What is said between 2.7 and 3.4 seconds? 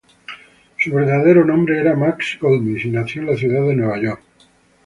y nació en la